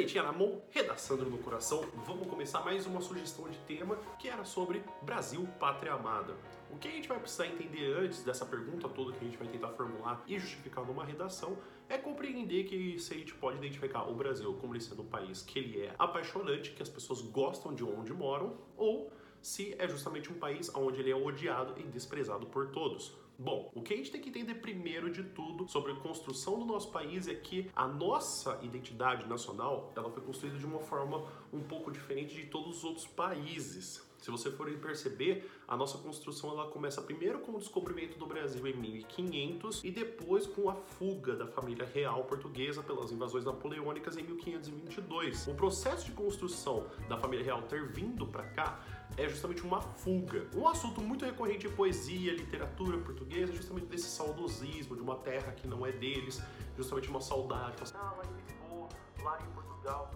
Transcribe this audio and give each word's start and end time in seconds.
Canetinha 0.00 0.22
na 0.22 0.32
mão, 0.32 0.62
redação 0.70 1.18
no 1.18 1.36
coração, 1.36 1.84
vamos 2.06 2.26
começar 2.26 2.64
mais 2.64 2.86
uma 2.86 3.02
sugestão 3.02 3.46
de 3.50 3.58
tema 3.58 3.98
que 4.18 4.30
era 4.30 4.46
sobre 4.46 4.82
Brasil, 5.02 5.46
Pátria 5.58 5.92
Amada. 5.92 6.34
O 6.70 6.78
que 6.78 6.88
a 6.88 6.90
gente 6.90 7.06
vai 7.06 7.18
precisar 7.20 7.46
entender 7.46 7.92
antes 7.98 8.22
dessa 8.22 8.46
pergunta 8.46 8.88
toda 8.88 9.12
que 9.12 9.22
a 9.22 9.28
gente 9.28 9.36
vai 9.36 9.46
tentar 9.46 9.68
formular 9.72 10.24
e 10.26 10.38
justificar 10.38 10.86
numa 10.86 11.04
redação 11.04 11.58
é 11.86 11.98
compreender 11.98 12.64
que 12.64 12.98
se 12.98 13.12
a 13.12 13.16
gente 13.18 13.34
pode 13.34 13.58
identificar 13.58 14.08
o 14.08 14.14
Brasil 14.14 14.54
como 14.54 14.72
ele 14.72 14.80
sendo 14.80 15.02
um 15.02 15.06
país 15.06 15.42
que 15.42 15.58
ele 15.58 15.82
é 15.82 15.94
apaixonante, 15.98 16.70
que 16.70 16.82
as 16.82 16.88
pessoas 16.88 17.20
gostam 17.20 17.74
de 17.74 17.84
onde 17.84 18.14
moram, 18.14 18.56
ou 18.78 19.12
se 19.42 19.74
é 19.78 19.86
justamente 19.86 20.32
um 20.32 20.38
país 20.38 20.74
onde 20.74 20.98
ele 21.00 21.10
é 21.10 21.14
odiado 21.14 21.78
e 21.78 21.82
desprezado 21.82 22.46
por 22.46 22.70
todos. 22.70 23.14
Bom, 23.42 23.72
o 23.74 23.80
que 23.80 23.94
a 23.94 23.96
gente 23.96 24.10
tem 24.10 24.20
que 24.20 24.28
entender 24.28 24.56
primeiro 24.56 25.10
de 25.10 25.22
tudo 25.22 25.66
sobre 25.66 25.92
a 25.92 25.96
construção 25.96 26.58
do 26.58 26.66
nosso 26.66 26.90
país 26.90 27.26
é 27.26 27.34
que 27.34 27.70
a 27.74 27.88
nossa 27.88 28.60
identidade 28.62 29.26
nacional 29.26 29.90
ela 29.96 30.10
foi 30.10 30.22
construída 30.22 30.58
de 30.58 30.66
uma 30.66 30.80
forma 30.80 31.26
um 31.50 31.62
pouco 31.62 31.90
diferente 31.90 32.34
de 32.34 32.48
todos 32.48 32.76
os 32.76 32.84
outros 32.84 33.06
países. 33.06 34.06
Se 34.20 34.30
você 34.30 34.50
for 34.50 34.70
perceber, 34.78 35.50
a 35.66 35.76
nossa 35.76 35.96
construção 35.98 36.50
ela 36.50 36.68
começa 36.68 37.00
primeiro 37.00 37.38
com 37.40 37.52
o 37.52 37.58
descobrimento 37.58 38.18
do 38.18 38.26
Brasil 38.26 38.66
em 38.66 38.76
1500 38.76 39.82
e 39.82 39.90
depois 39.90 40.46
com 40.46 40.68
a 40.68 40.74
fuga 40.74 41.34
da 41.34 41.46
família 41.46 41.86
real 41.86 42.24
portuguesa 42.24 42.82
pelas 42.82 43.10
invasões 43.10 43.44
napoleônicas 43.44 44.16
em 44.18 44.22
1522. 44.22 45.46
O 45.48 45.54
processo 45.54 46.04
de 46.04 46.12
construção 46.12 46.86
da 47.08 47.16
família 47.16 47.44
real 47.44 47.62
ter 47.62 47.86
vindo 47.88 48.26
para 48.26 48.44
cá 48.44 48.84
é 49.16 49.28
justamente 49.28 49.62
uma 49.62 49.80
fuga. 49.80 50.46
Um 50.54 50.68
assunto 50.68 51.00
muito 51.00 51.24
recorrente 51.24 51.66
em 51.66 51.70
poesia, 51.70 52.32
literatura 52.32 52.98
portuguesa, 52.98 53.52
é 53.52 53.56
justamente 53.56 53.86
desse 53.86 54.08
saudosismo 54.08 54.94
de 54.94 55.02
uma 55.02 55.16
terra 55.16 55.52
que 55.52 55.66
não 55.66 55.86
é 55.86 55.92
deles, 55.92 56.42
justamente 56.76 57.08
uma 57.08 57.20
saudade. 57.20 57.82
Ah, 57.94 58.14
lá 58.16 58.22
em 58.24 58.34
Lisboa, 58.34 58.88
lá 59.22 59.38
em 59.42 59.50
Portugal, 59.54 60.10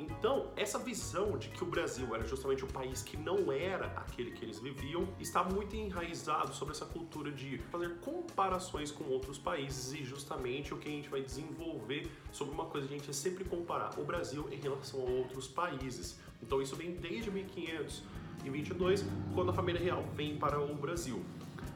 Então, 0.00 0.50
essa 0.56 0.78
visão 0.78 1.36
de 1.36 1.50
que 1.50 1.62
o 1.62 1.66
Brasil 1.66 2.14
era 2.14 2.24
justamente 2.24 2.64
um 2.64 2.68
país 2.68 3.02
que 3.02 3.18
não 3.18 3.52
era 3.52 3.86
aquele 3.88 4.30
que 4.30 4.42
eles 4.42 4.58
viviam, 4.58 5.06
está 5.20 5.44
muito 5.44 5.76
enraizado 5.76 6.54
sobre 6.54 6.72
essa 6.72 6.86
cultura 6.86 7.30
de 7.30 7.58
fazer 7.70 7.96
comparações 7.96 8.90
com 8.90 9.04
outros 9.04 9.36
países 9.36 9.92
e 9.92 10.02
justamente 10.02 10.72
o 10.72 10.78
que 10.78 10.88
a 10.88 10.90
gente 10.90 11.10
vai 11.10 11.20
desenvolver 11.20 12.10
sobre 12.32 12.54
uma 12.54 12.64
coisa 12.64 12.88
que 12.88 12.94
a 12.94 12.96
gente 12.96 13.10
é 13.10 13.12
sempre 13.12 13.44
comparar 13.44 13.98
o 13.98 14.04
Brasil 14.04 14.48
em 14.50 14.56
relação 14.56 15.00
a 15.00 15.10
outros 15.10 15.46
países. 15.46 16.18
Então, 16.42 16.62
isso 16.62 16.74
vem 16.76 16.92
desde 16.92 17.30
1522, 17.30 19.04
quando 19.34 19.50
a 19.50 19.52
família 19.52 19.82
real 19.82 20.02
vem 20.14 20.38
para 20.38 20.58
o 20.58 20.74
Brasil. 20.74 21.22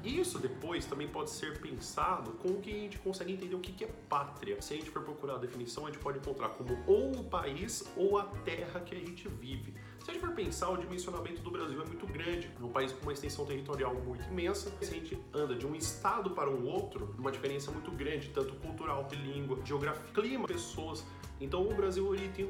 Isso 0.05 0.39
depois 0.39 0.85
também 0.85 1.09
pode 1.09 1.31
ser 1.31 1.59
pensado 1.61 2.33
com 2.33 2.49
o 2.49 2.61
que 2.61 2.71
a 2.71 2.79
gente 2.79 2.99
consegue 2.99 3.33
entender 3.33 3.55
o 3.55 3.61
que 3.61 3.85
é 3.85 3.89
pátria. 4.09 4.61
Se 4.61 4.75
a 4.75 4.77
gente 4.77 4.91
for 4.91 5.03
procurar 5.03 5.37
a 5.37 5.39
definição, 5.39 5.87
a 5.87 5.91
gente 5.91 5.99
pode 5.99 6.19
encontrar 6.19 6.51
como 6.51 6.79
ou 6.87 7.11
o 7.13 7.25
país 7.25 7.91
ou 7.97 8.19
a 8.19 8.25
terra 8.45 8.81
que 8.81 8.95
a 8.95 8.99
gente 8.99 9.27
vive. 9.29 9.73
Se 10.05 10.11
a 10.11 10.13
gente 10.13 10.23
for 10.23 10.35
pensar, 10.35 10.69
o 10.69 10.77
dimensionamento 10.77 11.41
do 11.41 11.51
Brasil 11.51 11.81
é 11.81 11.87
muito 11.87 12.07
grande. 12.07 12.51
É 12.61 12.63
um 12.63 12.69
país 12.69 12.93
com 12.93 13.01
uma 13.05 13.15
extensão 13.15 13.47
territorial 13.47 13.95
muito 13.95 14.23
imensa. 14.29 14.71
Se 14.83 14.91
a 14.91 14.95
gente 14.95 15.19
anda 15.33 15.55
de 15.55 15.67
um 15.67 15.75
estado 15.75 16.31
para 16.33 16.51
um 16.51 16.67
outro, 16.67 17.15
uma 17.19 17.33
diferença 17.33 17.71
muito 17.71 17.91
grande, 17.91 18.29
tanto 18.29 18.55
cultural, 18.57 19.05
de 19.05 19.17
língua, 19.17 19.59
geografia, 19.65 20.05
clima, 20.13 20.47
pessoas. 20.47 21.03
Então 21.41 21.69
o 21.69 21.75
Brasil 21.75 22.15
ele 22.15 22.29
tem 22.29 22.49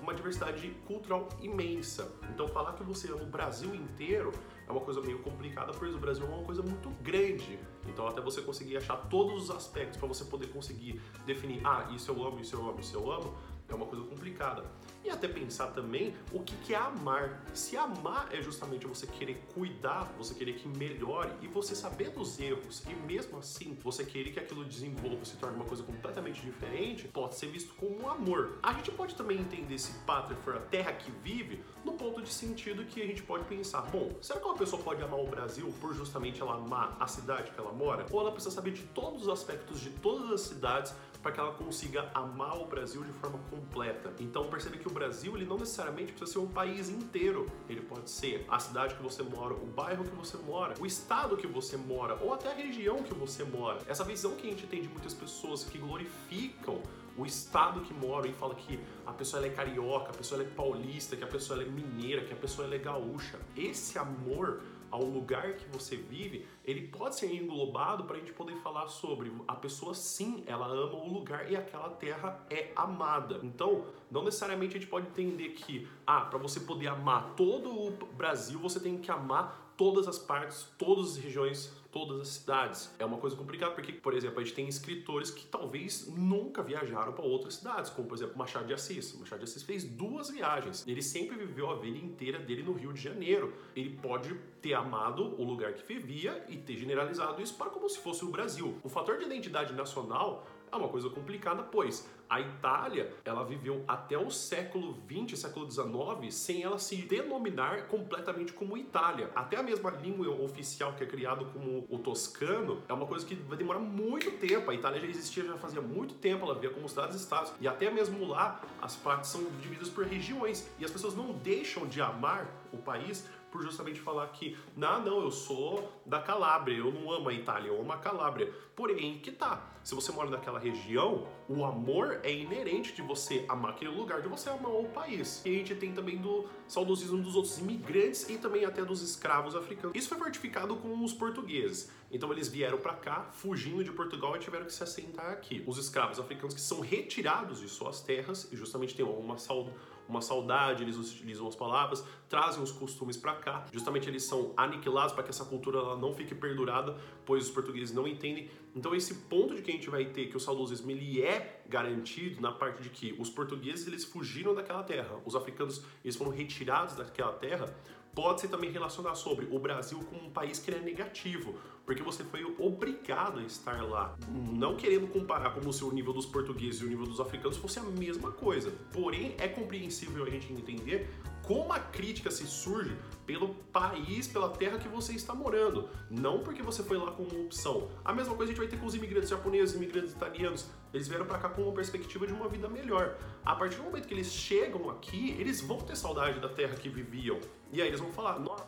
uma 0.00 0.14
diversidade 0.14 0.68
cultural 0.86 1.28
imensa. 1.40 2.12
Então 2.30 2.46
falar 2.48 2.74
que 2.74 2.82
você 2.82 3.10
ama 3.10 3.22
o 3.22 3.26
Brasil 3.26 3.74
inteiro 3.74 4.32
é 4.68 4.70
uma 4.70 4.80
coisa 4.80 5.00
meio 5.00 5.20
complicada, 5.20 5.72
pois 5.72 5.94
o 5.94 5.98
Brasil 5.98 6.24
é 6.24 6.28
uma 6.28 6.44
coisa 6.44 6.62
muito 6.62 6.90
grande. 7.02 7.58
Então 7.86 8.06
até 8.06 8.20
você 8.20 8.42
conseguir 8.42 8.76
achar 8.76 8.96
todos 9.08 9.44
os 9.44 9.50
aspectos 9.50 9.96
para 9.96 10.08
você 10.08 10.24
poder 10.24 10.48
conseguir 10.48 11.00
definir, 11.24 11.60
ah, 11.64 11.90
isso 11.94 12.10
eu 12.10 12.26
amo, 12.26 12.40
isso 12.40 12.56
eu 12.56 12.68
amo, 12.68 12.80
isso 12.80 12.96
eu 12.96 13.10
amo, 13.10 13.34
é 13.68 13.74
uma 13.74 13.86
coisa 13.86 14.04
complicada. 14.04 14.64
E 15.06 15.10
até 15.10 15.28
pensar 15.28 15.68
também 15.68 16.16
o 16.32 16.40
que, 16.40 16.56
que 16.56 16.74
é 16.74 16.76
amar. 16.76 17.40
Se 17.54 17.76
amar 17.76 18.28
é 18.32 18.42
justamente 18.42 18.88
você 18.88 19.06
querer 19.06 19.40
cuidar, 19.54 20.12
você 20.18 20.34
querer 20.34 20.54
que 20.54 20.66
melhore 20.66 21.30
e 21.40 21.46
você 21.46 21.76
saber 21.76 22.10
dos 22.10 22.40
erros 22.40 22.82
e 22.90 22.94
mesmo 23.06 23.38
assim 23.38 23.78
você 23.84 24.04
querer 24.04 24.32
que 24.32 24.40
aquilo 24.40 24.64
desenvolva, 24.64 25.24
se 25.24 25.36
torne 25.36 25.54
uma 25.54 25.64
coisa 25.64 25.84
completamente 25.84 26.40
diferente, 26.40 27.06
pode 27.06 27.36
ser 27.36 27.46
visto 27.46 27.72
como 27.74 28.10
amor. 28.10 28.58
A 28.60 28.72
gente 28.72 28.90
pode 28.90 29.14
também 29.14 29.38
entender 29.38 29.78
se 29.78 29.92
pátria 30.00 30.36
for 30.38 30.56
a 30.56 30.60
terra 30.60 30.92
que 30.92 31.12
vive 31.22 31.62
no 31.84 31.92
ponto 31.92 32.20
de 32.20 32.32
sentido 32.32 32.84
que 32.84 33.00
a 33.00 33.06
gente 33.06 33.22
pode 33.22 33.44
pensar, 33.44 33.82
bom, 33.82 34.10
será 34.20 34.40
que 34.40 34.46
uma 34.46 34.56
pessoa 34.56 34.82
pode 34.82 35.00
amar 35.04 35.20
o 35.20 35.28
Brasil 35.28 35.72
por 35.80 35.94
justamente 35.94 36.40
ela 36.40 36.56
amar 36.56 36.96
a 36.98 37.06
cidade 37.06 37.52
que 37.52 37.60
ela 37.60 37.72
mora? 37.72 38.04
Ou 38.10 38.22
ela 38.22 38.32
precisa 38.32 38.52
saber 38.52 38.72
de 38.72 38.82
todos 38.82 39.22
os 39.22 39.28
aspectos 39.28 39.80
de 39.80 39.90
todas 39.90 40.32
as 40.32 40.40
cidades 40.40 40.92
para 41.26 41.32
que 41.32 41.40
ela 41.40 41.52
consiga 41.54 42.08
amar 42.14 42.56
o 42.56 42.66
Brasil 42.66 43.02
de 43.02 43.10
forma 43.14 43.40
completa. 43.50 44.14
Então 44.20 44.48
percebe 44.48 44.78
que 44.78 44.86
o 44.86 44.92
Brasil 44.92 45.36
ele 45.36 45.44
não 45.44 45.58
necessariamente 45.58 46.12
precisa 46.12 46.34
ser 46.34 46.38
um 46.38 46.46
país 46.46 46.88
inteiro. 46.88 47.50
Ele 47.68 47.80
pode 47.80 48.08
ser 48.08 48.46
a 48.48 48.60
cidade 48.60 48.94
que 48.94 49.02
você 49.02 49.24
mora, 49.24 49.52
o 49.52 49.66
bairro 49.66 50.04
que 50.04 50.14
você 50.14 50.36
mora, 50.36 50.74
o 50.78 50.86
estado 50.86 51.36
que 51.36 51.48
você 51.48 51.76
mora 51.76 52.16
ou 52.22 52.32
até 52.32 52.52
a 52.52 52.54
região 52.54 53.02
que 53.02 53.12
você 53.12 53.42
mora. 53.42 53.80
Essa 53.88 54.04
visão 54.04 54.36
que 54.36 54.46
a 54.46 54.50
gente 54.50 54.68
tem 54.68 54.80
de 54.80 54.88
muitas 54.88 55.14
pessoas 55.14 55.64
que 55.64 55.78
glorificam 55.78 56.80
o 57.18 57.26
estado 57.26 57.80
que 57.80 57.92
moram 57.92 58.28
e 58.28 58.32
fala 58.32 58.54
que 58.54 58.78
a 59.04 59.12
pessoa 59.12 59.44
é 59.44 59.48
carioca, 59.48 60.10
a 60.10 60.14
pessoa 60.14 60.40
é 60.40 60.44
paulista, 60.44 61.16
que 61.16 61.24
a 61.24 61.26
pessoa 61.26 61.60
é 61.60 61.64
mineira, 61.64 62.24
que 62.24 62.34
a 62.34 62.36
pessoa 62.36 62.72
é 62.72 62.78
gaúcha. 62.78 63.36
Esse 63.56 63.98
amor 63.98 64.60
ao 64.90 65.02
lugar 65.02 65.54
que 65.54 65.66
você 65.68 65.96
vive, 65.96 66.46
ele 66.64 66.88
pode 66.88 67.16
ser 67.16 67.32
englobado 67.32 68.04
para 68.04 68.16
a 68.16 68.18
gente 68.18 68.32
poder 68.32 68.56
falar 68.56 68.86
sobre 68.88 69.32
a 69.46 69.54
pessoa 69.54 69.94
sim, 69.94 70.42
ela 70.46 70.66
ama 70.66 70.94
o 70.94 71.12
lugar 71.12 71.50
e 71.50 71.56
aquela 71.56 71.90
terra 71.90 72.44
é 72.50 72.72
amada. 72.74 73.40
Então, 73.42 73.84
não 74.10 74.24
necessariamente 74.24 74.76
a 74.76 74.80
gente 74.80 74.90
pode 74.90 75.06
entender 75.06 75.50
que, 75.50 75.88
ah, 76.06 76.22
para 76.22 76.38
você 76.38 76.60
poder 76.60 76.88
amar 76.88 77.34
todo 77.36 77.70
o 77.70 77.90
Brasil, 78.16 78.58
você 78.58 78.80
tem 78.80 78.98
que 78.98 79.10
amar 79.10 79.74
todas 79.76 80.08
as 80.08 80.18
partes, 80.18 80.66
todas 80.78 81.12
as 81.12 81.16
regiões, 81.18 81.72
todas 81.96 82.20
as 82.20 82.28
cidades. 82.28 82.94
É 82.98 83.06
uma 83.06 83.16
coisa 83.16 83.34
complicada 83.34 83.72
porque, 83.72 83.90
por 83.90 84.12
exemplo, 84.12 84.38
a 84.38 84.44
gente 84.44 84.54
tem 84.54 84.68
escritores 84.68 85.30
que 85.30 85.46
talvez 85.46 86.06
nunca 86.14 86.62
viajaram 86.62 87.14
para 87.14 87.24
outras 87.24 87.54
cidades, 87.54 87.90
como 87.90 88.06
por 88.06 88.16
exemplo 88.16 88.36
Machado 88.36 88.66
de 88.66 88.74
Assis. 88.74 89.18
Machado 89.18 89.38
de 89.38 89.44
Assis 89.44 89.62
fez 89.62 89.82
duas 89.82 90.28
viagens. 90.28 90.86
Ele 90.86 91.00
sempre 91.00 91.38
viveu 91.38 91.70
a 91.70 91.76
vida 91.76 91.96
inteira 91.96 92.38
dele 92.38 92.62
no 92.62 92.74
Rio 92.74 92.92
de 92.92 93.00
Janeiro. 93.00 93.54
Ele 93.74 93.96
pode 94.02 94.34
ter 94.60 94.74
amado 94.74 95.40
o 95.40 95.42
lugar 95.42 95.72
que 95.72 95.86
vivia 95.86 96.44
e 96.50 96.58
ter 96.58 96.76
generalizado 96.76 97.40
isso 97.40 97.54
para 97.54 97.70
como 97.70 97.88
se 97.88 97.98
fosse 97.98 98.26
o 98.26 98.28
Brasil. 98.28 98.78
O 98.84 98.90
fator 98.90 99.16
de 99.16 99.24
identidade 99.24 99.72
nacional 99.72 100.46
é 100.70 100.76
uma 100.76 100.88
coisa 100.88 101.08
complicada, 101.08 101.62
pois 101.62 102.06
a 102.28 102.40
Itália 102.40 103.12
ela 103.24 103.44
viveu 103.44 103.84
até 103.86 104.16
o 104.18 104.30
século 104.30 104.98
20, 105.06 105.36
século 105.36 105.66
19, 105.66 106.30
sem 106.32 106.62
ela 106.62 106.78
se 106.78 106.96
denominar 106.96 107.86
completamente 107.88 108.52
como 108.52 108.76
Itália. 108.76 109.30
Até 109.34 109.56
a 109.56 109.62
mesma 109.62 109.90
língua 109.90 110.28
oficial 110.42 110.92
que 110.94 111.04
é 111.04 111.06
criada 111.06 111.44
como 111.44 111.86
o 111.88 111.98
toscano 111.98 112.82
é 112.88 112.92
uma 112.92 113.06
coisa 113.06 113.24
que 113.24 113.34
vai 113.34 113.56
demorar 113.56 113.80
muito 113.80 114.30
tempo. 114.32 114.70
A 114.70 114.74
Itália 114.74 115.00
já 115.00 115.06
existia 115.06 115.44
já 115.44 115.56
fazia 115.56 115.80
muito 115.80 116.14
tempo, 116.14 116.44
ela 116.44 116.54
via 116.54 116.70
como 116.70 116.88
cidades-estados. 116.88 117.52
E 117.60 117.68
até 117.68 117.90
mesmo 117.90 118.26
lá 118.26 118.60
as 118.80 118.96
partes 118.96 119.30
são 119.30 119.44
divididas 119.60 119.88
por 119.88 120.04
regiões 120.04 120.68
e 120.78 120.84
as 120.84 120.90
pessoas 120.90 121.14
não 121.14 121.32
deixam 121.32 121.86
de 121.86 122.00
amar 122.00 122.46
o 122.72 122.78
país 122.78 123.26
por 123.56 123.62
justamente 123.62 124.00
falar 124.00 124.26
que, 124.28 124.56
não, 124.76 125.00
não, 125.02 125.20
eu 125.22 125.30
sou 125.30 125.90
da 126.04 126.20
Calábria, 126.20 126.76
eu 126.76 126.92
não 126.92 127.10
amo 127.10 127.28
a 127.28 127.32
Itália, 127.32 127.68
eu 127.68 127.80
amo 127.80 127.92
a 127.92 127.96
Calábria. 127.96 128.52
Porém, 128.74 129.18
que 129.18 129.32
tá, 129.32 129.64
se 129.82 129.94
você 129.94 130.12
mora 130.12 130.28
naquela 130.28 130.58
região, 130.58 131.26
o 131.48 131.64
amor 131.64 132.15
é 132.22 132.32
inerente 132.32 132.92
de 132.92 133.02
você 133.02 133.44
amar 133.48 133.72
aquele 133.72 133.90
lugar, 133.90 134.22
de 134.22 134.28
você 134.28 134.48
amar 134.48 134.72
o 134.72 134.84
país. 134.84 135.42
E 135.44 135.50
a 135.50 135.52
gente 135.58 135.74
tem 135.74 135.92
também 135.92 136.16
do 136.16 136.46
saudosismo 136.66 137.22
dos 137.22 137.34
outros 137.34 137.58
imigrantes 137.58 138.28
e 138.28 138.38
também 138.38 138.64
até 138.64 138.84
dos 138.84 139.02
escravos 139.02 139.54
africanos. 139.54 139.96
Isso 139.96 140.08
foi 140.08 140.18
fortificado 140.18 140.76
com 140.76 141.04
os 141.04 141.12
portugueses. 141.12 141.90
Então 142.10 142.32
eles 142.32 142.48
vieram 142.48 142.78
para 142.78 142.94
cá, 142.94 143.28
fugindo 143.32 143.82
de 143.82 143.92
Portugal 143.92 144.36
e 144.36 144.38
tiveram 144.38 144.66
que 144.66 144.72
se 144.72 144.82
assentar 144.82 145.30
aqui. 145.30 145.62
Os 145.66 145.78
escravos 145.78 146.18
africanos 146.18 146.54
que 146.54 146.60
são 146.60 146.80
retirados 146.80 147.60
de 147.60 147.68
suas 147.68 148.00
terras 148.00 148.48
e 148.52 148.56
justamente 148.56 148.94
tem 148.94 149.04
uma 149.04 149.38
saúde 149.38 149.72
uma 150.08 150.20
saudade, 150.20 150.82
eles 150.82 150.96
utilizam 150.96 151.46
as 151.46 151.54
palavras, 151.54 152.04
trazem 152.28 152.62
os 152.62 152.72
costumes 152.72 153.16
para 153.16 153.34
cá. 153.34 153.66
Justamente 153.72 154.08
eles 154.08 154.24
são 154.24 154.52
aniquilados 154.56 155.12
para 155.12 155.22
que 155.22 155.30
essa 155.30 155.44
cultura 155.44 155.96
não 155.96 156.14
fique 156.14 156.34
perdurada, 156.34 156.96
pois 157.24 157.46
os 157.46 157.50
portugueses 157.50 157.94
não 157.94 158.06
entendem. 158.06 158.48
Então 158.74 158.94
esse 158.94 159.14
ponto 159.14 159.54
de 159.54 159.62
que 159.62 159.70
a 159.70 159.74
gente 159.74 159.88
vai 159.90 160.04
ter 160.04 160.26
que 160.26 160.36
o 160.36 160.40
saudosismo 160.40 160.90
ele 160.90 161.22
é 161.22 161.62
garantido 161.68 162.40
na 162.40 162.52
parte 162.52 162.82
de 162.82 162.90
que 162.90 163.14
os 163.18 163.30
portugueses 163.30 163.86
eles 163.86 164.04
fugiram 164.04 164.54
daquela 164.54 164.82
terra, 164.82 165.20
os 165.24 165.34
africanos 165.34 165.82
eles 166.04 166.16
foram 166.16 166.30
retirados 166.30 166.94
daquela 166.94 167.32
terra, 167.32 167.74
pode-se 168.16 168.48
também 168.48 168.70
relacionar 168.70 169.14
sobre 169.14 169.46
o 169.50 169.58
Brasil 169.58 170.00
como 170.08 170.24
um 170.24 170.30
país 170.30 170.58
que 170.58 170.70
é 170.70 170.78
negativo, 170.80 171.54
porque 171.84 172.02
você 172.02 172.24
foi 172.24 172.42
obrigado 172.58 173.38
a 173.38 173.42
estar 173.42 173.82
lá. 173.82 174.16
Não 174.32 174.74
querendo 174.74 175.06
comparar 175.06 175.50
como 175.50 175.70
se 175.70 175.84
o 175.84 175.92
nível 175.92 176.14
dos 176.14 176.24
portugueses 176.24 176.80
e 176.80 176.84
o 176.86 176.88
nível 176.88 177.04
dos 177.04 177.20
africanos 177.20 177.58
fosse 177.58 177.78
a 177.78 177.82
mesma 177.82 178.32
coisa. 178.32 178.72
Porém, 178.90 179.34
é 179.38 179.46
compreensível 179.46 180.24
a 180.24 180.30
gente 180.30 180.50
entender 180.50 181.10
como 181.46 181.72
a 181.72 181.78
crítica 181.78 182.30
se 182.30 182.44
surge 182.44 182.96
pelo 183.24 183.54
país, 183.72 184.26
pela 184.26 184.48
terra 184.48 184.78
que 184.78 184.88
você 184.88 185.12
está 185.12 185.32
morando, 185.32 185.88
não 186.10 186.40
porque 186.40 186.62
você 186.62 186.82
foi 186.82 186.98
lá 186.98 187.12
com 187.12 187.22
uma 187.22 187.44
opção. 187.44 187.88
A 188.04 188.12
mesma 188.12 188.34
coisa 188.34 188.50
a 188.50 188.54
gente 188.54 188.62
vai 188.62 188.68
ter 188.68 188.78
com 188.78 188.86
os 188.86 188.94
imigrantes 188.94 189.30
japoneses, 189.30 189.76
imigrantes 189.76 190.12
italianos. 190.12 190.68
Eles 190.92 191.06
vieram 191.06 191.24
para 191.24 191.38
cá 191.38 191.48
com 191.48 191.62
uma 191.62 191.72
perspectiva 191.72 192.26
de 192.26 192.32
uma 192.32 192.48
vida 192.48 192.68
melhor. 192.68 193.16
A 193.44 193.54
partir 193.54 193.76
do 193.76 193.84
momento 193.84 194.08
que 194.08 194.14
eles 194.14 194.32
chegam 194.32 194.90
aqui, 194.90 195.36
eles 195.38 195.60
vão 195.60 195.78
ter 195.78 195.96
saudade 195.96 196.40
da 196.40 196.48
terra 196.48 196.74
que 196.74 196.88
viviam. 196.88 197.38
E 197.72 197.80
aí 197.80 197.88
eles 197.88 198.00
vão 198.00 198.10
falar: 198.12 198.40
"Nossa, 198.40 198.66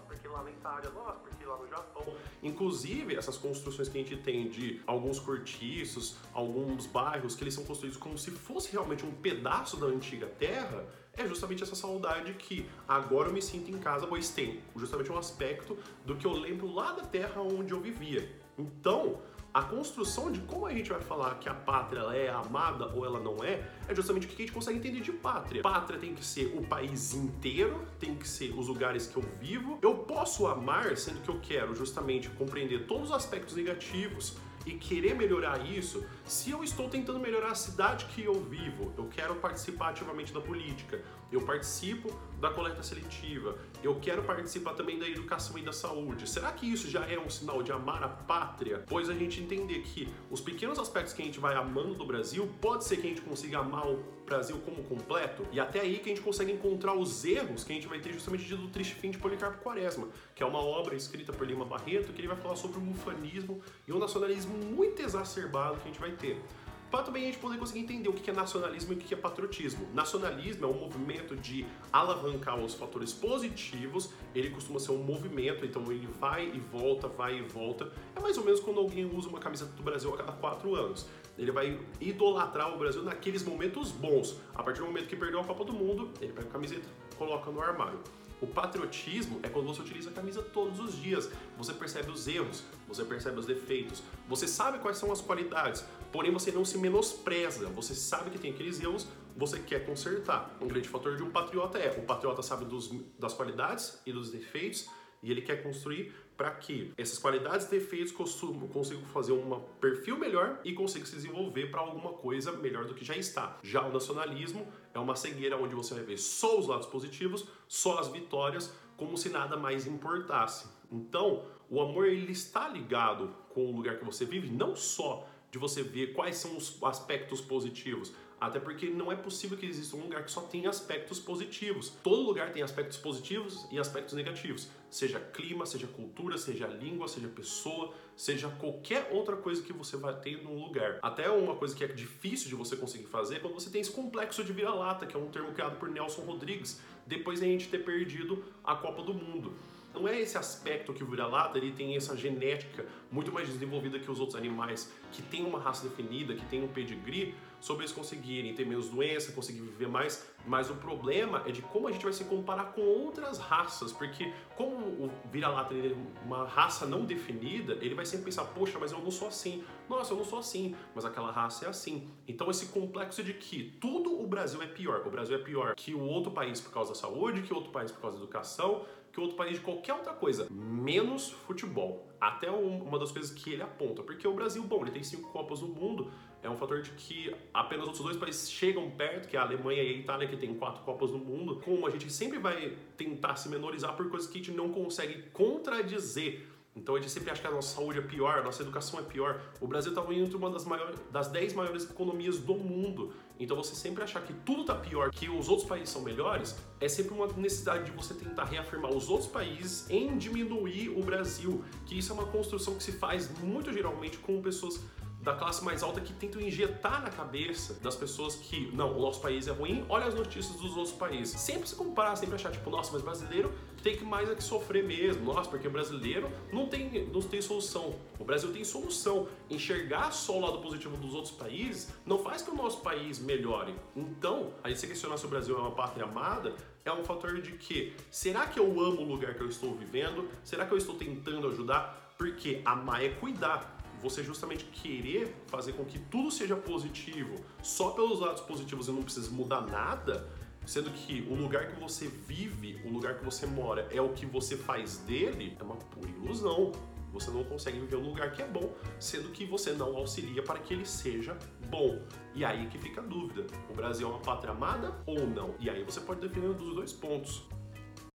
nossa, 0.90 1.19
porque 1.20 1.44
lá 1.44 1.56
no 1.56 1.69
Japão". 1.69 2.05
Inclusive, 2.43 3.17
essas 3.17 3.37
construções 3.37 3.88
que 3.88 3.99
a 3.99 4.02
gente 4.02 4.17
tem 4.17 4.49
de 4.49 4.81
alguns 4.87 5.19
cortiços, 5.19 6.17
alguns 6.32 6.87
bairros 6.87 7.35
que 7.35 7.44
eles 7.44 7.55
são 7.55 7.64
construídos 7.64 7.99
como 7.99 8.17
se 8.17 8.31
fosse 8.31 8.73
realmente 8.73 9.05
um 9.05 9.11
pedaço 9.11 9.76
da 9.76 9.87
antiga 9.87 10.26
terra, 10.26 10.87
é 11.17 11.26
justamente 11.26 11.62
essa 11.62 11.75
saudade 11.75 12.32
que 12.35 12.69
agora 12.87 13.29
eu 13.29 13.32
me 13.32 13.43
sinto 13.43 13.70
em 13.70 13.79
casa, 13.79 14.06
pois 14.06 14.31
tem 14.31 14.61
justamente 14.76 15.11
um 15.11 15.19
aspecto 15.19 15.76
do 16.05 16.14
que 16.14 16.26
eu 16.26 16.32
lembro 16.32 16.73
lá 16.73 16.93
da 16.93 17.02
terra 17.02 17.43
onde 17.43 17.73
eu 17.73 17.81
vivia. 17.81 18.31
Então, 18.56 19.20
a 19.59 19.63
construção 19.63 20.31
de 20.31 20.39
como 20.43 20.67
a 20.67 20.73
gente 20.73 20.89
vai 20.89 21.01
falar 21.01 21.35
que 21.41 21.49
a 21.49 21.55
pátria 21.55 21.99
ela 21.99 22.17
é 22.17 22.29
amada 22.29 22.87
ou 22.95 23.05
ela 23.05 23.19
não 23.19 23.43
é, 23.43 23.61
é 23.89 23.95
justamente 23.95 24.25
o 24.25 24.31
que 24.31 24.37
a 24.37 24.47
gente 24.47 24.53
consegue 24.53 24.79
entender 24.79 25.01
de 25.01 25.11
pátria. 25.11 25.63
Pátria 25.63 25.99
tem 25.99 26.15
que 26.15 26.25
ser 26.25 26.55
o 26.57 26.63
país 26.63 27.13
inteiro, 27.13 27.85
tem 27.99 28.15
que 28.15 28.29
ser 28.29 28.57
os 28.57 28.69
lugares 28.69 29.09
que 29.09 29.17
eu 29.17 29.25
vivo. 29.41 29.77
Eu 29.83 29.97
posso 29.97 30.47
amar, 30.47 30.97
sendo 30.97 31.21
que 31.23 31.29
eu 31.29 31.41
quero 31.41 31.75
justamente 31.75 32.31
compreender 32.31 32.87
todos 32.87 33.11
os 33.11 33.17
aspectos 33.17 33.57
negativos 33.57 34.37
e 34.69 34.76
querer 34.76 35.15
melhorar 35.15 35.65
isso, 35.65 36.05
se 36.25 36.50
eu 36.50 36.62
estou 36.62 36.88
tentando 36.88 37.19
melhorar 37.19 37.53
a 37.53 37.55
cidade 37.55 38.05
que 38.05 38.23
eu 38.23 38.35
vivo, 38.35 38.93
eu 38.99 39.06
quero 39.06 39.35
participar 39.37 39.91
ativamente 39.91 40.32
da 40.32 40.41
política, 40.41 41.03
eu 41.32 41.41
participo 41.43 42.11
da 42.38 42.50
coleta 42.50 42.82
seletiva, 42.82 43.56
eu 43.82 43.94
quero 43.97 44.23
participar 44.23 44.75
também 44.75 44.99
da 44.99 45.09
educação 45.09 45.59
e 45.59 45.62
da 45.62 45.73
saúde. 45.73 46.29
Será 46.29 46.53
que 46.53 46.70
isso 46.70 46.88
já 46.88 47.05
é 47.06 47.19
um 47.19 47.29
sinal 47.29 47.62
de 47.62 47.73
amar 47.73 48.03
a 48.03 48.09
pátria? 48.09 48.85
Pois 48.87 49.09
a 49.09 49.15
gente 49.15 49.41
entender 49.41 49.81
que 49.81 50.09
os 50.31 50.41
pequenos 50.41 50.79
aspectos 50.79 51.12
que 51.12 51.23
a 51.23 51.25
gente 51.25 51.41
vai 51.41 51.55
amando 51.55 51.94
do 51.94 52.06
Brasil, 52.06 52.49
pode 52.61 52.85
ser 52.85 52.99
que 52.99 53.06
a 53.06 53.11
gente 53.11 53.23
consiga 53.23 53.59
amar 53.59 53.87
o 53.87 54.19
Brasil 54.29 54.59
como 54.59 54.82
completo, 54.85 55.47
e 55.50 55.59
até 55.59 55.81
aí 55.81 55.99
que 55.99 56.11
a 56.11 56.14
gente 56.14 56.23
consegue 56.23 56.53
encontrar 56.53 56.94
os 56.94 57.25
erros 57.25 57.64
que 57.64 57.73
a 57.73 57.75
gente 57.75 57.88
vai 57.88 57.99
ter 57.99 58.12
justamente 58.12 58.55
do 58.55 58.69
Triste 58.69 58.94
Fim 58.94 59.11
de 59.11 59.17
Policarpo 59.17 59.62
Quaresma, 59.62 60.06
que 60.35 60.43
é 60.43 60.47
uma 60.47 60.59
obra 60.59 60.94
escrita 60.94 61.32
por 61.32 61.47
Lima 61.47 61.64
Barreto, 61.64 62.12
que 62.12 62.21
ele 62.21 62.29
vai 62.29 62.37
falar 62.37 62.55
sobre 62.55 62.76
o 62.76 62.81
mufanismo 62.81 63.61
e 63.87 63.93
o 63.93 63.99
nacionalismo 63.99 64.58
muito 64.59 65.01
exacerbado 65.03 65.77
que 65.77 65.85
a 65.85 65.87
gente 65.87 66.01
vai 66.01 66.13
ter 66.13 66.43
para 66.91 67.03
também 67.03 67.25
a 67.25 67.27
gente 67.27 67.39
poder 67.39 67.59
conseguir 67.59 67.81
entender 67.81 68.09
o 68.09 68.13
que 68.13 68.31
é 68.31 68.33
nacionalismo 68.33 68.93
e 68.93 68.97
o 68.97 68.99
que 68.99 69.13
é 69.13 69.17
patriotismo. 69.17 69.87
Nacionalismo 69.93 70.65
é 70.65 70.69
um 70.69 70.79
movimento 70.81 71.37
de 71.37 71.67
alavancar 71.93 72.59
os 72.59 72.75
fatores 72.75 73.13
positivos, 73.13 74.11
ele 74.35 74.51
costuma 74.51 74.79
ser 74.79 74.93
um 74.93 75.03
movimento, 75.03 75.65
então 75.65 75.83
ele 75.91 76.07
vai 76.19 76.47
e 76.47 76.59
volta, 76.59 77.07
vai 77.07 77.39
e 77.39 77.43
volta. 77.43 77.93
É 78.17 78.21
mais 78.21 78.39
ou 78.39 78.45
menos 78.45 78.61
quando 78.61 78.81
alguém 78.81 79.05
usa 79.05 79.29
uma 79.29 79.39
camiseta 79.39 79.73
do 79.73 79.83
Brasil 79.83 80.13
a 80.15 80.17
cada 80.17 80.33
quatro 80.33 80.75
anos. 80.75 81.07
Ele 81.37 81.53
vai 81.53 81.79
idolatrar 82.01 82.75
o 82.75 82.79
Brasil 82.79 83.03
naqueles 83.03 83.45
momentos 83.45 83.93
bons. 83.93 84.41
A 84.55 84.63
partir 84.63 84.81
do 84.81 84.87
momento 84.87 85.07
que 85.07 85.17
perdeu 85.17 85.41
a 85.41 85.45
Copa 85.45 85.65
do 85.65 85.73
Mundo, 85.73 86.11
ele 86.21 86.33
pega 86.33 86.49
a 86.49 86.51
camiseta, 86.51 86.89
coloca 87.17 87.51
no 87.51 87.61
armário. 87.61 88.01
O 88.40 88.46
patriotismo 88.46 89.40
é 89.43 89.49
quando 89.49 89.67
você 89.67 89.81
utiliza 89.82 90.11
a 90.11 90.12
camisa 90.12 90.43
todos 90.43 90.79
os 90.79 91.00
dias. 91.00 91.31
Você 91.56 91.73
percebe 91.73 92.11
os 92.11 92.26
erros, 92.29 92.62
você 92.87 93.05
percebe 93.05 93.38
os 93.38 93.46
defeitos, 93.46 94.02
você 94.29 94.46
sabe 94.46 94.79
quais 94.79 94.96
são 94.96 95.11
as 95.11 95.20
qualidades, 95.20 95.85
porém 96.12 96.32
você 96.32 96.52
não 96.52 96.64
se 96.64 96.79
menospreza. 96.79 97.69
Você 97.70 97.94
sabe 97.94 98.31
que 98.31 98.38
tem 98.38 98.52
aqueles 98.52 98.81
erros, 98.81 99.06
você 99.37 99.58
quer 99.58 99.85
consertar. 99.85 100.56
Um 100.61 100.69
grande 100.69 100.88
fator 100.88 101.17
de 101.17 101.23
um 101.23 101.31
patriota 101.31 101.79
é 101.79 101.90
o 101.99 102.02
patriota 102.02 102.43
sabe 102.43 102.64
dos, 102.64 102.90
das 103.19 103.35
qualidades 103.35 104.00
e 104.06 104.12
dos 104.12 104.31
defeitos 104.31 104.88
e 105.23 105.31
ele 105.31 105.43
quer 105.43 105.62
construir 105.62 106.12
para 106.37 106.53
que 106.53 106.93
essas 106.97 107.19
qualidades 107.19 107.67
e 107.67 107.70
defeitos 107.70 108.12
consigam 108.12 109.03
fazer 109.06 109.32
um 109.32 109.61
perfil 109.81 110.17
melhor 110.17 110.61
e 110.65 110.73
consigam 110.73 111.05
se 111.05 111.17
desenvolver 111.17 111.69
para 111.69 111.81
alguma 111.81 112.12
coisa 112.12 112.53
melhor 112.53 112.87
do 112.87 112.94
que 112.94 113.05
já 113.05 113.17
está. 113.17 113.59
Já 113.61 113.85
o 113.85 113.93
nacionalismo 113.93 114.67
é 114.94 115.00
uma 115.00 115.17
cegueira 115.17 115.56
onde 115.56 115.75
você 115.75 115.94
vai 115.94 116.05
ver 116.05 116.17
só 116.17 116.56
os 116.59 116.69
lados 116.69 116.87
positivos, 116.87 117.49
só 117.67 117.99
as 117.99 118.06
vitórias, 118.06 118.73
como 118.97 119.19
se 119.19 119.29
nada 119.31 119.56
mais 119.56 119.85
importasse. 119.87 120.69
Então, 120.93 121.44
o 121.69 121.81
amor 121.81 122.06
ele 122.06 122.31
está 122.31 122.69
ligado 122.69 123.35
com 123.49 123.67
o 123.67 123.76
lugar 123.76 123.99
que 123.99 124.05
você 124.05 124.25
vive, 124.25 124.49
não 124.49 124.76
só 124.76 125.29
de 125.50 125.59
você 125.59 125.82
ver 125.82 126.12
quais 126.12 126.37
são 126.37 126.56
os 126.56 126.81
aspectos 126.82 127.41
positivos, 127.41 128.14
até 128.40 128.61
porque 128.61 128.88
não 128.90 129.11
é 129.11 129.17
possível 129.17 129.58
que 129.58 129.67
exista 129.67 129.96
um 129.96 130.00
lugar 130.00 130.25
que 130.25 130.31
só 130.31 130.43
tenha 130.43 130.70
aspectos 130.70 131.19
positivos. 131.19 131.93
Todo 132.02 132.23
lugar 132.23 132.52
tem 132.52 132.62
aspectos 132.62 132.96
positivos 132.96 133.67
e 133.70 133.79
aspectos 133.79 134.14
negativos. 134.14 134.69
Seja 134.90 135.19
clima, 135.19 135.67
seja 135.67 135.87
cultura, 135.87 136.38
seja 136.38 136.67
língua, 136.67 137.08
seja 137.08 137.29
pessoa, 137.29 137.93
seja 138.17 138.49
qualquer 138.49 139.11
outra 139.12 139.37
coisa 139.37 139.62
que 139.62 139.73
você 139.73 139.96
vai 139.96 140.14
ter 140.20 140.43
num 140.43 140.62
lugar. 140.62 140.99
Até 141.02 141.29
uma 141.31 141.56
coisa 141.56 141.75
que 141.75 141.85
é 141.85 141.88
difícil 141.88 142.49
de 142.49 142.55
você 142.55 142.76
conseguir 142.76 143.06
fazer 143.06 143.37
é 143.37 143.38
quando 143.40 143.55
você 143.55 143.70
tem 143.70 143.81
esse 143.81 143.90
complexo 143.90 144.44
de 144.44 144.52
vira-lata, 144.52 145.05
que 145.06 145.17
é 145.17 145.19
um 145.19 145.31
termo 145.31 145.52
criado 145.52 145.79
por 145.79 145.90
Nelson 145.90 146.23
Rodrigues, 146.23 146.81
depois 147.06 147.40
de 147.40 147.46
a 147.46 147.49
gente 147.49 147.69
ter 147.69 147.85
perdido 147.85 148.44
a 148.62 148.76
Copa 148.76 149.02
do 149.02 149.12
Mundo 149.12 149.52
não 149.99 150.09
é 150.09 150.21
esse 150.21 150.39
aspecto 150.39 150.93
que 150.93 151.03
o 151.03 151.06
vira-lata 151.06 151.59
ele 151.59 151.73
tem 151.73 151.97
essa 151.97 152.17
genética 152.17 152.87
muito 153.11 153.33
mais 153.33 153.49
desenvolvida 153.49 153.99
que 153.99 154.11
os 154.11 154.21
outros 154.21 154.37
animais 154.37 154.93
que 155.11 155.23
tem 155.23 155.45
uma 155.45 155.59
raça 155.59 155.89
definida, 155.89 156.35
que 156.35 156.45
tem 156.47 156.62
um 156.62 156.69
pedigree, 156.69 157.35
sobre 157.61 157.85
eles 157.85 157.93
conseguirem 157.93 158.55
ter 158.55 158.65
menos 158.65 158.89
doença, 158.89 159.33
conseguir 159.33 159.61
viver 159.61 159.89
mais. 159.89 160.29
Mas 160.47 160.71
o 160.71 160.75
problema 160.77 161.43
é 161.47 161.50
de 161.50 161.61
como 161.61 161.89
a 161.89 161.93
gente 161.93 162.05
vai 162.05 162.12
se 162.12 162.25
comparar 162.25 162.73
com 162.73 162.81
outras 162.81 163.39
raças, 163.39 163.93
porque 163.93 164.33
como 164.56 164.77
o 164.77 165.11
vira-lata 165.31 165.75
é 165.75 165.95
uma 166.25 166.47
raça 166.47 166.87
não 166.87 167.05
definida, 167.05 167.77
ele 167.81 167.95
vai 167.95 168.06
sempre 168.06 168.27
pensar, 168.27 168.45
poxa, 168.45 168.79
mas 168.79 168.93
eu 168.93 169.00
não 169.00 169.11
sou 169.11 169.29
assim. 169.29 169.65
Nossa, 169.89 170.12
eu 170.12 170.19
não 170.19 170.25
sou 170.25 170.39
assim, 170.39 170.75
mas 170.95 171.05
aquela 171.05 171.31
raça 171.31 171.67
é 171.67 171.69
assim. 171.69 172.09
Então 172.27 172.50
esse 172.50 172.67
complexo 172.67 173.23
de 173.23 173.35
que 173.35 173.77
tudo 173.81 174.23
o 174.23 174.27
Brasil 174.27 174.62
é 174.62 174.67
pior. 174.67 175.03
O 175.06 175.11
Brasil 175.11 175.37
é 175.37 175.39
pior 175.39 175.75
que 175.75 175.95
o 175.95 176.00
outro 176.00 176.31
país 176.31 176.61
por 176.61 176.73
causa 176.73 176.93
da 176.93 176.99
saúde, 176.99 177.43
que 177.43 177.53
o 177.53 177.56
outro 177.56 177.73
país 177.73 177.91
por 177.91 178.00
causa 178.00 178.17
da 178.17 178.23
educação, 178.23 178.85
que 179.13 179.21
outro 179.21 179.37
país 179.37 179.55
de 179.55 179.61
qualquer 179.61 179.95
outra 179.95 180.13
coisa, 180.13 180.47
menos 180.51 181.31
futebol. 181.31 182.07
Até 182.21 182.51
uma 182.51 182.99
das 182.99 183.13
coisas 183.13 183.31
que 183.31 183.53
ele 183.53 183.63
aponta, 183.63 184.03
porque 184.03 184.27
o 184.27 184.35
Brasil, 184.35 184.63
bom, 184.65 184.83
ele 184.83 184.91
tem 184.91 185.03
cinco 185.05 185.31
Copas 185.31 185.61
do 185.61 185.69
Mundo, 185.69 186.11
é 186.43 186.49
um 186.49 186.57
fator 186.57 186.83
de 186.83 186.91
que 186.91 187.35
apenas 187.53 187.87
outros 187.87 188.05
dois 188.05 188.17
países 188.17 188.51
chegam 188.51 188.91
perto, 188.91 189.29
que 189.29 189.37
é 189.37 189.41
a 189.41 189.43
Alemanha 189.43 189.83
e 189.83 189.89
a 189.89 189.99
Itália, 189.99 190.29
que 190.29 190.37
tem 190.37 190.55
quatro 190.55 190.83
Copas 190.83 191.11
do 191.11 191.19
Mundo. 191.19 191.61
Como 191.65 191.87
a 191.87 191.91
gente 191.91 192.11
sempre 192.11 192.39
vai 192.39 192.77
tentar 192.97 193.37
se 193.37 193.49
menorizar 193.49 193.97
por 193.97 194.09
coisas 194.09 194.29
que 194.29 194.39
a 194.39 194.43
gente 194.43 194.57
não 194.57 194.71
consegue 194.71 195.23
contradizer 195.31 196.47
então 196.79 196.95
a 196.95 197.01
gente 197.01 197.11
sempre 197.11 197.31
acha 197.31 197.41
que 197.41 197.47
a 197.47 197.51
nossa 197.51 197.75
saúde 197.75 197.99
é 197.99 198.03
pior, 198.03 198.39
a 198.39 198.43
nossa 198.43 198.63
educação 198.63 199.01
é 199.01 199.03
pior. 199.03 199.41
O 199.61 199.67
Brasil 199.67 199.91
está 199.91 200.03
entre 200.15 200.37
uma 200.37 200.49
das, 200.49 200.65
maiores, 200.65 200.99
das 201.11 201.29
10 201.29 201.55
maiores 201.55 201.91
economias 201.91 202.39
do 202.39 202.55
mundo. 202.55 203.13
Então 203.39 203.57
você 203.57 203.75
sempre 203.75 204.03
achar 204.03 204.23
que 204.23 204.33
tudo 204.33 204.63
está 204.63 204.75
pior, 204.75 205.11
que 205.11 205.29
os 205.29 205.49
outros 205.49 205.69
países 205.69 205.91
são 205.91 206.03
melhores, 206.03 206.57
é 206.81 206.88
sempre 206.88 207.14
uma 207.14 207.26
necessidade 207.37 207.85
de 207.85 207.91
você 207.91 208.14
tentar 208.14 208.45
reafirmar 208.45 208.95
os 208.95 209.09
outros 209.09 209.29
países 209.29 209.88
em 209.91 210.17
diminuir 210.17 210.88
o 210.91 211.02
Brasil. 211.02 211.64
Que 211.85 211.99
isso 211.99 212.12
é 212.12 212.14
uma 212.14 212.26
construção 212.26 212.76
que 212.76 212.83
se 212.83 212.93
faz 212.93 213.29
muito 213.41 213.73
geralmente 213.73 214.19
com 214.19 214.41
pessoas 214.41 214.81
da 215.21 215.35
classe 215.35 215.65
mais 215.65 215.83
alta 215.83 216.01
que 216.01 216.13
tentam 216.13 216.41
injetar 216.41 217.03
na 217.03 217.11
cabeça 217.11 217.75
das 217.83 217.97
pessoas 217.97 218.37
que, 218.37 218.71
não, 218.75 218.97
o 218.97 219.03
nosso 219.03 219.21
país 219.21 219.49
é 219.49 219.51
ruim, 219.51 219.85
olha 219.89 220.07
as 220.07 220.15
notícias 220.15 220.57
dos 220.57 220.77
outros 220.77 220.95
países. 220.95 221.41
Sempre 221.41 221.69
se 221.69 221.75
comparar, 221.75 222.17
sempre 222.17 222.37
achar, 222.37 222.53
tipo, 222.53 222.71
nossa, 222.71 222.93
mas 222.93 223.03
brasileiro 223.03 223.53
tem 223.83 223.97
que 223.97 224.05
mais 224.05 224.29
é 224.29 224.35
que 224.35 224.43
sofrer 224.43 224.85
mesmo. 224.85 225.25
Nossa, 225.25 225.49
porque 225.49 225.67
o 225.67 225.71
brasileiro 225.71 226.31
não 226.53 226.67
tem, 226.67 227.07
não 227.07 227.21
tem 227.21 227.41
solução. 227.41 227.95
O 228.19 228.25
Brasil 228.25 228.53
tem 228.53 228.65
solução. 228.65 229.29
Enxergar 229.49 230.13
só 230.13 230.37
o 230.37 230.41
lado 230.41 230.59
positivo 230.59 230.97
dos 230.97 231.15
outros 231.15 231.33
países 231.33 231.93
não 232.05 232.19
faz 232.19 232.43
que 232.43 232.51
o 232.51 232.55
nosso 232.55 232.81
país 232.81 233.19
melhore. 233.19 233.75
Então, 233.97 234.53
aí 234.63 234.75
se 234.75 234.87
questionar 234.87 235.17
se 235.17 235.27
o 235.27 235.29
Brasil 235.29 235.57
é 235.57 235.61
uma 235.61 235.71
pátria 235.73 236.05
amada, 236.05 236.55
é 236.85 236.93
um 236.93 237.05
fator 237.05 237.41
de 237.41 237.53
que, 237.53 237.93
será 238.11 238.47
que 238.47 238.59
eu 238.59 238.81
amo 238.81 239.03
o 239.03 239.05
lugar 239.05 239.35
que 239.35 239.43
eu 239.43 239.49
estou 239.49 239.75
vivendo? 239.75 240.29
Será 240.43 240.67
que 240.67 240.73
eu 240.73 240.79
estou 240.79 240.95
tentando 240.95 241.49
ajudar? 241.49 242.15
Porque 242.17 242.61
amar 242.65 243.05
é 243.05 243.11
cuidar 243.11 243.77
você 243.99 244.23
justamente 244.23 244.64
querer 244.64 245.35
fazer 245.47 245.73
com 245.73 245.85
que 245.85 245.99
tudo 245.99 246.31
seja 246.31 246.57
positivo 246.57 247.35
só 247.62 247.90
pelos 247.90 248.21
lados 248.21 248.40
positivos 248.43 248.88
e 248.88 248.93
não 248.93 249.02
precisa 249.02 249.31
mudar 249.31 249.62
nada, 249.62 250.28
sendo 250.67 250.90
que 250.90 251.26
o 251.31 251.35
lugar 251.35 251.69
que 251.69 251.81
você 251.81 252.09
vive, 252.09 252.81
o 252.85 252.90
lugar 252.90 253.19
que 253.19 253.25
você 253.25 253.47
mora 253.47 253.88
é 253.90 254.00
o 254.00 254.11
que 254.11 254.26
você 254.26 254.57
faz 254.57 254.99
dele, 254.99 255.57
é 255.59 255.62
uma 255.62 255.76
pura 255.76 256.09
ilusão. 256.09 256.73
Você 257.12 257.31
não 257.31 257.43
consegue 257.43 257.81
viver 257.81 257.97
um 257.97 258.07
lugar 258.07 258.33
que 258.33 258.43
é 258.43 258.47
bom, 258.47 258.71
sendo 259.00 259.31
que 259.31 259.47
você 259.47 259.73
não 259.73 259.97
auxilia 259.97 260.43
para 260.43 260.59
que 260.59 260.75
ele 260.75 260.85
seja 260.85 261.38
bom. 261.71 262.02
E 262.35 262.45
aí 262.45 262.69
que 262.69 262.78
fica 262.78 263.00
a 263.00 263.05
dúvida: 263.05 263.47
o 263.71 263.73
Brasil 263.73 264.07
é 264.07 264.11
uma 264.11 264.21
pátria 264.21 264.52
amada 264.52 264.95
ou 265.07 265.26
não? 265.26 265.55
E 265.59 265.71
aí 265.71 265.83
você 265.83 266.00
pode 266.00 266.21
definir 266.21 266.52
dos 266.52 266.75
dois 266.75 266.93
pontos. 266.93 267.45